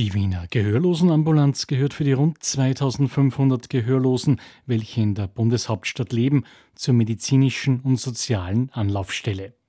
[0.00, 6.94] Die Wiener Gehörlosenambulanz gehört für die rund 2500 Gehörlosen, welche in der Bundeshauptstadt leben, zur
[6.94, 9.59] medizinischen und sozialen Anlaufstelle.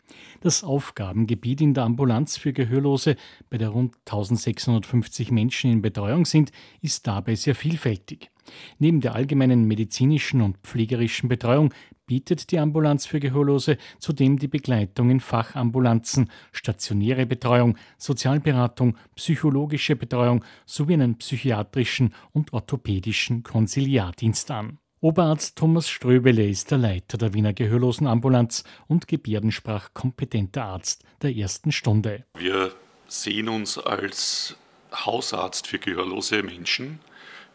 [0.41, 3.15] Das Aufgabengebiet in der Ambulanz für Gehörlose,
[3.49, 6.51] bei der rund 1650 Menschen in Betreuung sind,
[6.81, 8.31] ist dabei sehr vielfältig.
[8.79, 11.73] Neben der allgemeinen medizinischen und pflegerischen Betreuung
[12.07, 20.43] bietet die Ambulanz für Gehörlose zudem die Begleitung in Fachambulanzen, stationäre Betreuung, Sozialberatung, psychologische Betreuung
[20.65, 24.79] sowie einen psychiatrischen und orthopädischen Konsiliardienst an.
[25.01, 32.23] Oberarzt Thomas Ströbele ist der Leiter der Wiener Gehörlosenambulanz und gebärdensprachkompetenter Arzt der ersten Stunde.
[32.35, 32.73] Wir
[33.07, 34.55] sehen uns als
[34.93, 36.99] Hausarzt für gehörlose Menschen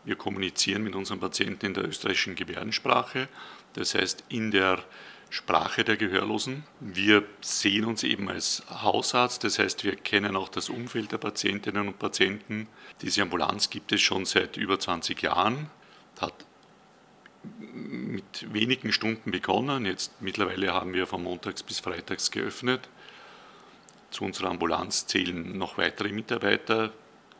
[0.06, 3.28] wir kommunizieren mit unseren Patienten in der österreichischen Gebärdensprache,
[3.72, 4.78] das heißt in der
[5.30, 6.62] Sprache der Gehörlosen.
[6.78, 11.88] Wir sehen uns eben als Hausarzt, das heißt wir kennen auch das Umfeld der Patientinnen
[11.88, 12.68] und Patienten.
[13.02, 15.70] Diese Ambulanz gibt es schon seit über 20 Jahren,
[16.20, 16.46] hat
[17.88, 19.86] mit wenigen Stunden begonnen.
[19.86, 22.88] Jetzt mittlerweile haben wir von montags bis freitags geöffnet.
[24.10, 26.92] Zu unserer Ambulanz zählen noch weitere Mitarbeiter,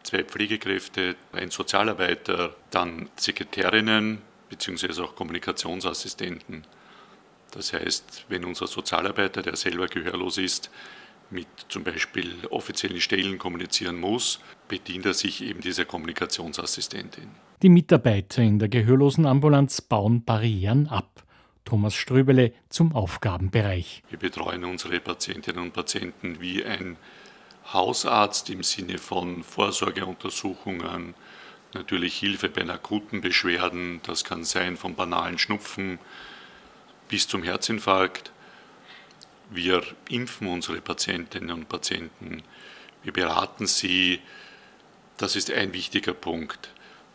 [0.02, 5.02] zwei Pflegekräfte, ein Sozialarbeiter, dann Sekretärinnen bzw.
[5.02, 6.66] auch Kommunikationsassistenten.
[7.52, 10.70] Das heißt, wenn unser Sozialarbeiter, der selber gehörlos ist,
[11.30, 17.28] mit zum Beispiel offiziellen Stellen kommunizieren muss, bedient er sich eben dieser Kommunikationsassistentin.
[17.62, 21.22] Die Mitarbeiter in der Gehörlosenambulanz bauen Barrieren ab.
[21.64, 24.02] Thomas Ströbele zum Aufgabenbereich.
[24.08, 26.96] Wir betreuen unsere Patientinnen und Patienten wie ein
[27.72, 31.14] Hausarzt im Sinne von Vorsorgeuntersuchungen,
[31.74, 35.98] natürlich Hilfe bei akuten Beschwerden, das kann sein vom banalen Schnupfen
[37.08, 38.30] bis zum Herzinfarkt.
[39.50, 42.42] Wir impfen unsere Patientinnen und Patienten,
[43.02, 44.20] wir beraten sie,
[45.16, 46.70] das ist ein wichtiger Punkt.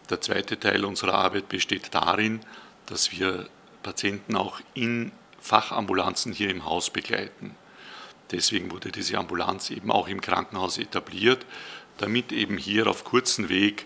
[0.10, 2.40] Der zweite Teil unserer Arbeit besteht darin,
[2.86, 3.50] dass wir
[3.84, 7.56] Patienten auch in Fachambulanzen hier im Haus begleiten.
[8.32, 11.46] Deswegen wurde diese Ambulanz eben auch im Krankenhaus etabliert,
[11.98, 13.86] damit eben hier auf kurzem Weg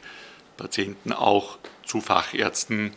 [0.58, 2.94] Patienten auch zu Fachärzten,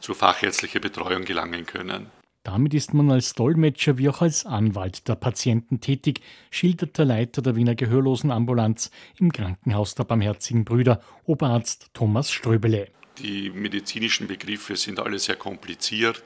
[0.00, 2.10] zu fachärztlicher Betreuung gelangen können.
[2.46, 7.42] Damit ist man als Dolmetscher wie auch als Anwalt der Patienten tätig, schildert der Leiter
[7.42, 12.86] der Wiener Gehörlosenambulanz im Krankenhaus der Barmherzigen Brüder, Oberarzt Thomas Ströbele.
[13.18, 16.22] Die medizinischen Begriffe sind alle sehr kompliziert.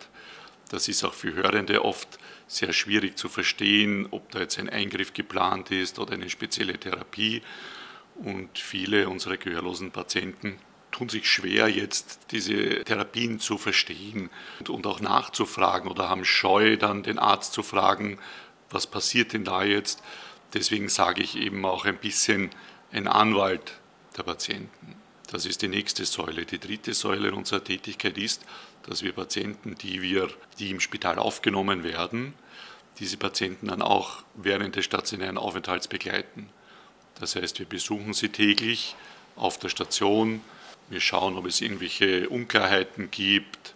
[0.68, 5.14] Das ist auch für Hörende oft sehr schwierig zu verstehen, ob da jetzt ein Eingriff
[5.14, 7.40] geplant ist oder eine spezielle Therapie.
[8.16, 10.58] Und viele unserer gehörlosen Patienten
[10.90, 14.30] tun sich schwer, jetzt diese Therapien zu verstehen
[14.68, 18.18] und auch nachzufragen oder haben Scheu, dann den Arzt zu fragen,
[18.70, 20.02] was passiert denn da jetzt.
[20.54, 22.50] Deswegen sage ich eben auch ein bisschen
[22.92, 23.78] ein Anwalt
[24.16, 24.96] der Patienten.
[25.30, 26.44] Das ist die nächste Säule.
[26.44, 28.44] Die dritte Säule unserer Tätigkeit ist,
[28.82, 30.28] dass wir Patienten, die wir,
[30.58, 32.34] die im Spital aufgenommen werden,
[32.98, 36.48] diese Patienten dann auch während des stationären Aufenthalts begleiten.
[37.18, 38.96] Das heißt, wir besuchen sie täglich
[39.36, 40.40] auf der Station,
[40.90, 43.74] wir schauen, ob es irgendwelche Unklarheiten gibt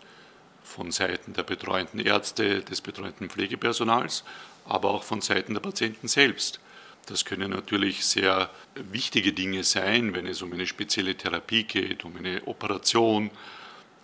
[0.63, 4.25] von Seiten der betreuenden Ärzte, des betreuenden Pflegepersonals,
[4.67, 6.61] aber auch von Seiten der Patienten selbst.
[7.07, 12.17] Das können natürlich sehr wichtige Dinge sein, wenn es um eine spezielle Therapie geht, um
[12.17, 13.31] eine Operation,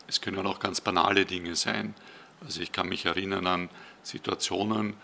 [0.06, 1.94] es können auch ganz banale Dinge sein.
[2.44, 3.70] Also ich kann mich erinnern an
[4.02, 4.94] Situationen,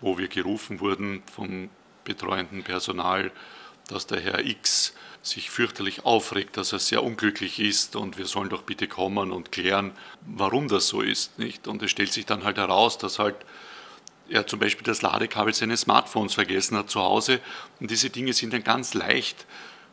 [0.00, 1.68] wo wir gerufen wurden vom
[2.04, 3.32] betreuenden Personal,
[3.90, 8.48] dass der Herr X sich fürchterlich aufregt, dass er sehr unglücklich ist und wir sollen
[8.48, 9.92] doch bitte kommen und klären,
[10.26, 11.38] warum das so ist.
[11.38, 11.68] Nicht?
[11.68, 13.36] Und es stellt sich dann halt heraus, dass halt
[14.28, 17.40] er zum Beispiel das Ladekabel seines Smartphones vergessen hat zu Hause
[17.80, 19.46] und diese Dinge sind dann ganz leicht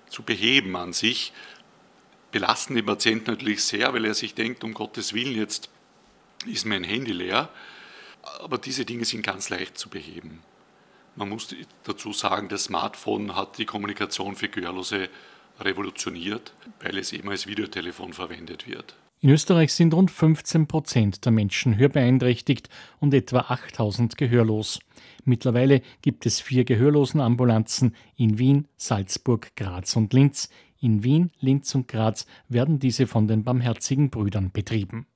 [0.10, 1.34] zu beheben an sich
[2.32, 5.70] belasten den Patienten natürlich sehr, weil er sich denkt, um Gottes Willen, jetzt
[6.46, 7.50] ist mein Handy leer.
[8.40, 10.44] Aber diese Dinge sind ganz leicht zu beheben.
[11.18, 15.10] Man muss dazu sagen, das Smartphone hat die Kommunikation für Gehörlose
[15.60, 18.96] revolutioniert, weil es eben als Videotelefon verwendet wird.
[19.20, 22.70] In Österreich sind rund 15 Prozent der Menschen hörbeeinträchtigt
[23.00, 24.80] und etwa 8000 gehörlos.
[25.26, 30.50] Mittlerweile gibt es vier Gehörlosenambulanzen in Wien, Salzburg, Graz und Linz.
[30.80, 35.08] In Wien, Linz und Graz werden diese von den Barmherzigen Brüdern betrieben